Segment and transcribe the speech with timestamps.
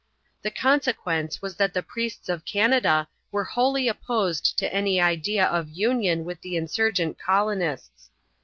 [0.41, 5.69] The consequence was that the priests of Canada were wholly opposed to any idea of
[5.69, 8.09] union with the insurgent colonists.